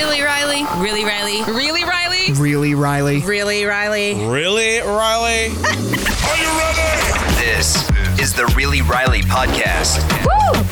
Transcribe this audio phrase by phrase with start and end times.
[0.00, 0.64] Really, Riley?
[0.78, 1.42] Really, Riley?
[1.42, 2.32] Really, Riley?
[2.32, 3.20] Really, Riley?
[3.20, 4.14] Really, Riley?
[4.14, 5.48] Really, Riley?
[5.48, 7.36] Are you ready?
[7.36, 7.86] This
[8.18, 10.00] is the Really Riley podcast.
[10.24, 10.62] Woo!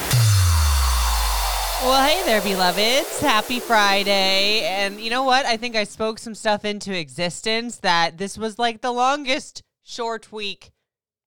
[1.87, 3.21] Well, hey there, beloveds.
[3.21, 4.63] Happy Friday.
[4.63, 5.45] And you know what?
[5.45, 10.33] I think I spoke some stuff into existence that this was like the longest short
[10.33, 10.71] week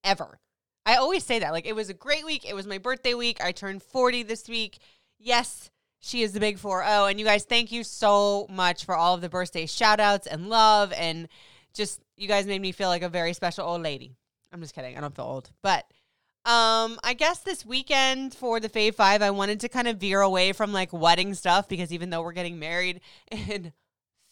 [0.04, 0.40] ever.
[0.88, 1.52] I always say that.
[1.52, 2.50] Like, it was a great week.
[2.50, 3.38] It was my birthday week.
[3.44, 4.80] I turned 40 this week.
[5.20, 5.70] Yes,
[6.02, 7.06] she is the big 4 0.
[7.06, 10.50] And you guys, thank you so much for all of the birthday shout outs and
[10.50, 10.92] love.
[10.94, 11.28] And
[11.74, 14.16] just, you guys made me feel like a very special old lady.
[14.52, 14.98] I'm just kidding.
[14.98, 15.52] I don't feel old.
[15.62, 15.86] But
[16.44, 20.22] um, I guess this weekend for the Fave Five, I wanted to kind of veer
[20.22, 23.72] away from like wedding stuff because even though we're getting married in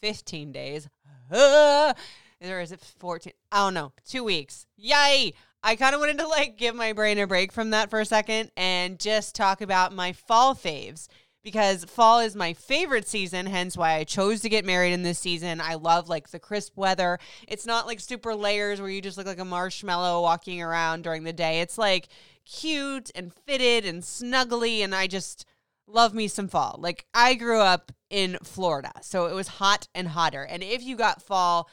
[0.02, 0.90] 15 days,
[1.32, 1.94] uh,
[2.44, 3.32] or is it 14?
[3.52, 3.94] I don't know.
[4.06, 4.66] Two weeks.
[4.76, 5.34] Yay!
[5.62, 8.06] I kind of wanted to like give my brain a break from that for a
[8.06, 11.08] second and just talk about my fall faves
[11.50, 15.18] because fall is my favorite season, hence why I chose to get married in this
[15.18, 15.60] season.
[15.60, 17.18] I love like the crisp weather.
[17.48, 21.24] It's not like super layers where you just look like a marshmallow walking around during
[21.24, 21.62] the day.
[21.62, 22.10] It's like
[22.46, 25.44] cute and fitted and snuggly and I just
[25.88, 26.76] love me some fall.
[26.78, 30.44] Like I grew up in Florida, so it was hot and hotter.
[30.44, 31.68] And if you got fall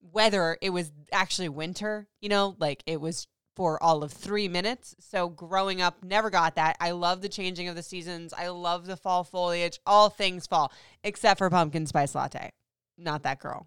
[0.00, 3.26] weather, it was actually winter, you know, like it was
[3.58, 4.94] for all of three minutes.
[5.00, 6.76] So growing up, never got that.
[6.78, 8.32] I love the changing of the seasons.
[8.32, 12.52] I love the fall foliage, all things fall, except for pumpkin spice latte.
[12.96, 13.66] Not that girl.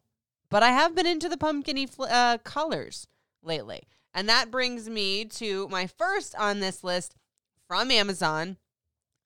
[0.49, 3.05] But I have been into the pumpkiny fl- uh, colors
[3.43, 3.83] lately.
[4.13, 7.15] And that brings me to my first on this list
[7.67, 8.55] from Amazon.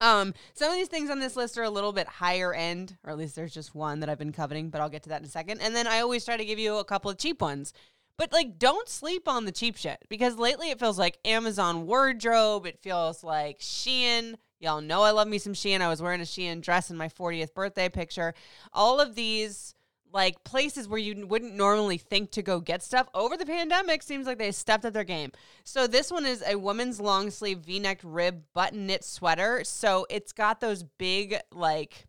[0.02, 3.12] Um, some of these things on this list are a little bit higher end, or
[3.12, 5.28] at least there's just one that I've been coveting, but I'll get to that in
[5.28, 5.62] a second.
[5.62, 7.72] And then I always try to give you a couple of cheap ones.
[8.18, 12.66] But like don't sleep on the cheap shit because lately it feels like Amazon wardrobe,
[12.66, 14.36] it feels like Shein.
[14.60, 15.82] Y'all know I love me some Shein.
[15.82, 18.34] I was wearing a Shein dress in my 40th birthday picture.
[18.74, 19.74] All of these
[20.16, 24.26] like places where you wouldn't normally think to go get stuff over the pandemic seems
[24.26, 25.32] like they stepped up their game.
[25.66, 29.66] So this one is a woman's long sleeve V-neck rib button knit sweater.
[29.66, 32.08] So it's got those big like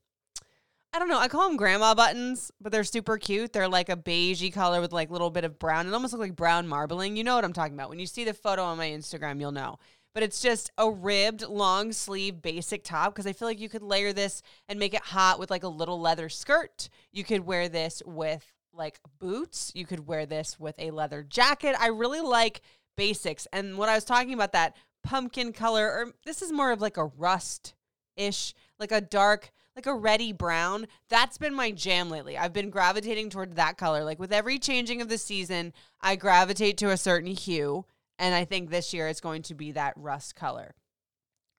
[0.96, 1.18] I don't know.
[1.18, 3.52] I call them grandma buttons, but they're super cute.
[3.52, 5.86] They're like a beigey color with like a little bit of brown.
[5.86, 7.18] It almost looks like brown marbling.
[7.18, 7.90] You know what I'm talking about.
[7.90, 9.76] When you see the photo on my Instagram, you'll know.
[10.14, 13.82] But it's just a ribbed long sleeve basic top because I feel like you could
[13.82, 14.40] layer this
[14.70, 16.88] and make it hot with like a little leather skirt.
[17.12, 19.72] You could wear this with like boots.
[19.74, 21.76] You could wear this with a leather jacket.
[21.78, 22.62] I really like
[22.96, 23.46] basics.
[23.52, 24.74] And when I was talking about that
[25.04, 27.74] pumpkin color, or this is more of like a rust
[28.16, 30.86] ish, like a dark like a reddy brown.
[31.10, 32.36] That's been my jam lately.
[32.36, 34.02] I've been gravitating toward that color.
[34.02, 37.84] Like with every changing of the season, I gravitate to a certain hue,
[38.18, 40.74] and I think this year it's going to be that rust color.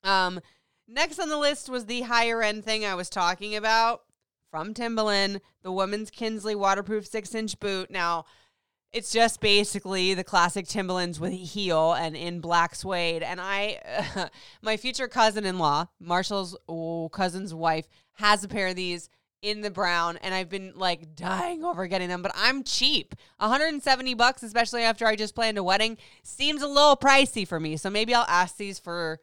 [0.04, 0.42] Um,
[0.88, 4.02] next on the list was the higher end thing I was talking about
[4.50, 7.92] from Timberland, the woman's Kinsley waterproof six inch boot.
[7.92, 8.26] Now,
[8.94, 13.24] it's just basically the classic Timberlands with a heel and in black suede.
[13.24, 13.80] And I,
[14.16, 14.28] uh,
[14.62, 19.10] my future cousin-in-law, Marshall's oh, cousin's wife, has a pair of these
[19.42, 22.22] in the brown, and I've been like dying over getting them.
[22.22, 26.98] But I'm cheap, 170 bucks, especially after I just planned a wedding, seems a little
[26.98, 27.78] pricey for me.
[27.78, 29.20] So maybe I'll ask these for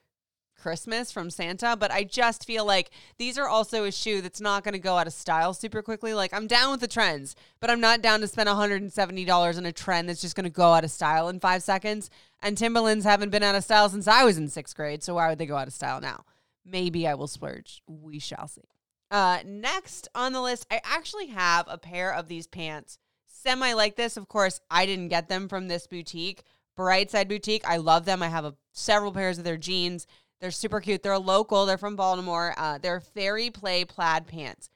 [0.64, 4.64] Christmas from Santa, but I just feel like these are also a shoe that's not
[4.64, 6.14] going to go out of style super quickly.
[6.14, 9.72] Like I'm down with the trends, but I'm not down to spend $170 on a
[9.72, 12.08] trend that's just going to go out of style in 5 seconds.
[12.40, 15.28] And Timberlands haven't been out of style since I was in 6th grade, so why
[15.28, 16.24] would they go out of style now?
[16.64, 17.82] Maybe I will splurge.
[17.86, 18.62] We shall see.
[19.10, 22.96] Uh, next on the list, I actually have a pair of these pants.
[23.26, 26.42] Semi like this, of course, I didn't get them from this boutique,
[26.76, 27.66] Brightside Boutique.
[27.66, 28.22] I love them.
[28.22, 30.06] I have a, several pairs of their jeans.
[30.40, 31.02] They're super cute.
[31.02, 31.66] They're local.
[31.66, 32.54] They're from Baltimore.
[32.56, 34.68] Uh, they're fairy play plaid pants.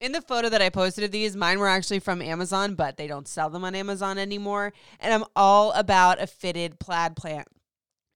[0.00, 3.06] In the photo that I posted of these, mine were actually from Amazon, but they
[3.06, 4.72] don't sell them on Amazon anymore.
[5.00, 7.48] And I'm all about a fitted plaid pant,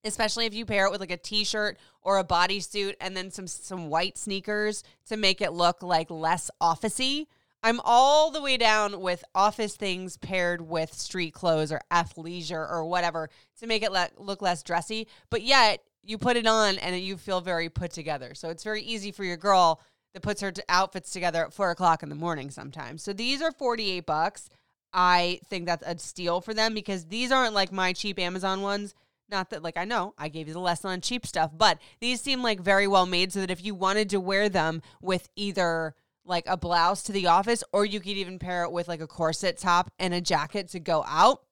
[0.04, 3.46] especially if you pair it with like a t-shirt or a bodysuit and then some
[3.46, 7.26] some white sneakers to make it look like less officey.
[7.62, 12.84] I'm all the way down with office things paired with street clothes or athleisure or
[12.84, 13.30] whatever
[13.60, 15.08] to make it le- look less dressy.
[15.30, 18.34] But yet, you put it on and you feel very put together.
[18.34, 19.80] So it's very easy for your girl
[20.14, 23.02] that puts her outfits together at four o'clock in the morning sometimes.
[23.02, 24.48] So these are 48 bucks.
[24.92, 28.94] I think that's a steal for them because these aren't like my cheap Amazon ones.
[29.30, 32.22] Not that, like, I know I gave you the lesson on cheap stuff, but these
[32.22, 35.94] seem like very well made so that if you wanted to wear them with either
[36.24, 39.06] like a blouse to the office or you could even pair it with like a
[39.06, 41.42] corset top and a jacket to go out,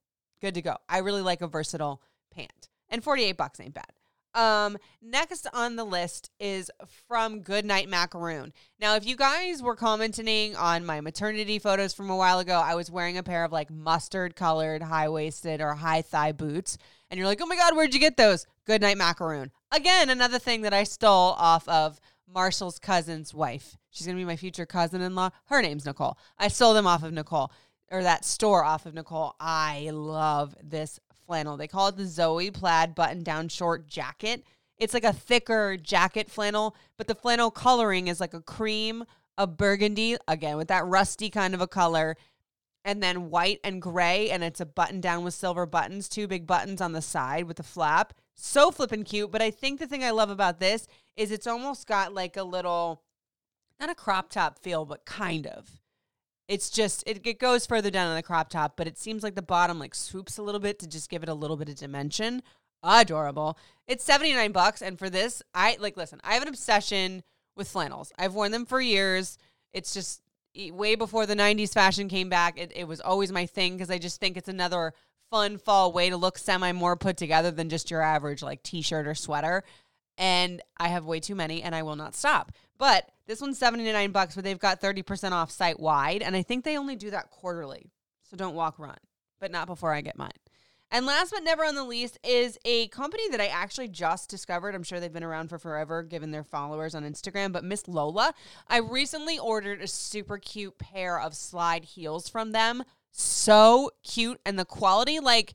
[0.41, 0.77] good to go.
[0.89, 2.01] I really like a versatile
[2.35, 2.69] pant.
[2.89, 3.93] And 48 bucks ain't bad.
[4.37, 6.71] Um, next on the list is
[7.09, 8.53] from Goodnight Macaroon.
[8.79, 12.75] Now, if you guys were commenting on my maternity photos from a while ago, I
[12.75, 16.77] was wearing a pair of like mustard colored high waisted or high thigh boots.
[17.11, 18.47] And you're like, oh my God, where'd you get those?
[18.67, 19.53] Goodnight Macaroon.
[19.73, 21.99] Again, another thing that I stole off of
[22.29, 23.79] Marshall's cousin's wife.
[23.89, 25.31] She's going to be my future cousin in law.
[25.47, 26.19] Her name's Nicole.
[26.39, 27.51] I stole them off of Nicole
[27.91, 29.35] or that store off of Nicole.
[29.41, 31.57] I love this flannel.
[31.57, 34.45] They call it the Zoe plaid button down short jacket.
[34.79, 39.05] It's like a thicker jacket flannel, but the flannel coloring is like a cream,
[39.39, 42.17] a burgundy, again with that rusty kind of a color,
[42.85, 44.31] and then white and gray.
[44.31, 47.59] And it's a button down with silver buttons, two big buttons on the side with
[47.59, 48.13] a flap.
[48.35, 49.31] So flippin' cute.
[49.31, 50.87] But I think the thing I love about this
[51.17, 53.03] is it's almost got like a little,
[53.81, 55.81] not a crop top feel, but kind of
[56.49, 59.35] it's just it, it goes further down on the crop top, but it seems like
[59.35, 61.77] the bottom like swoops a little bit to just give it a little bit of
[61.77, 62.43] dimension.
[62.83, 63.59] Adorable.
[63.89, 67.23] It's 79 bucks and for this, I like listen, I have an obsession
[67.57, 68.13] with flannels.
[68.19, 69.39] I've worn them for years.
[69.73, 70.23] It's just
[70.73, 72.59] way before the 90s fashion came back.
[72.59, 74.93] It, it was always my thing because I just think it's another
[75.31, 79.07] fun fall way to look semi more put together than just your average like t-shirt
[79.07, 79.65] or sweater.
[80.19, 82.53] And I have way too many and I will not stop.
[82.79, 86.23] But this one's 79 bucks, but they've got 30% off site wide.
[86.23, 87.91] And I think they only do that quarterly.
[88.23, 88.99] So don't walk run,
[89.41, 90.31] but not before I get mine.
[90.91, 94.75] And last but never on the least is a company that I actually just discovered.
[94.75, 98.33] I'm sure they've been around for forever, given their followers on Instagram, but Miss Lola.
[98.69, 102.85] I recently ordered a super cute pair of slide heels from them.
[103.11, 104.41] So cute.
[104.47, 105.55] And the quality, like,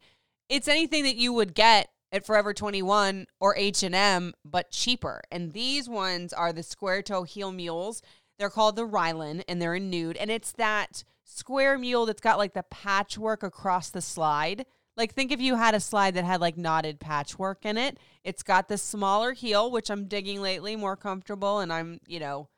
[0.50, 5.22] it's anything that you would get at Forever 21 or H&M but cheaper.
[5.32, 8.02] And these ones are the square toe heel mules.
[8.38, 12.38] They're called the Rylan and they're in nude and it's that square mule that's got
[12.38, 14.66] like the patchwork across the slide.
[14.98, 17.98] Like think if you had a slide that had like knotted patchwork in it.
[18.24, 22.50] It's got the smaller heel which I'm digging lately, more comfortable and I'm, you know,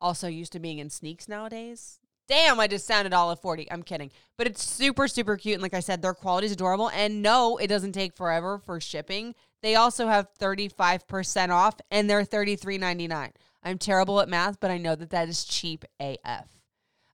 [0.00, 2.00] also used to being in sneaks nowadays.
[2.28, 3.70] Damn, I just sounded all of 40.
[3.72, 4.10] I'm kidding.
[4.36, 5.54] But it's super, super cute.
[5.54, 6.90] And like I said, their quality is adorable.
[6.90, 9.34] And no, it doesn't take forever for shipping.
[9.62, 13.30] They also have 35% off and they're $33.99.
[13.62, 16.48] I'm terrible at math, but I know that that is cheap AF.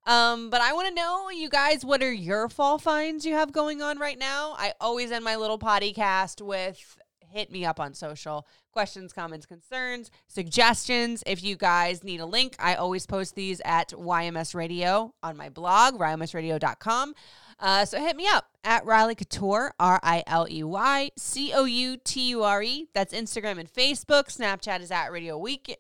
[0.07, 3.53] Um, but I want to know, you guys, what are your fall finds you have
[3.53, 4.55] going on right now?
[4.59, 6.99] I always end my little potty cast with
[7.35, 11.23] hit me up on social questions, comments, concerns, suggestions.
[11.27, 15.49] If you guys need a link, I always post these at YMS Radio on my
[15.49, 17.15] blog, rymsradio.com.
[17.59, 21.65] Uh, so hit me up at Riley Couture, R I L E Y C O
[21.65, 22.89] U T U R E.
[22.95, 24.25] That's Instagram and Facebook.
[24.35, 25.77] Snapchat is at Radio Week.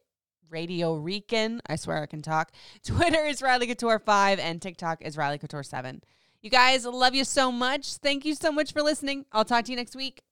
[0.50, 1.60] Radio Rican.
[1.66, 2.52] I swear I can talk.
[2.84, 6.02] Twitter is Riley Couture 5 and TikTok is Riley Couture 7.
[6.42, 7.94] You guys, love you so much.
[7.94, 9.24] Thank you so much for listening.
[9.32, 10.22] I'll talk to you next week.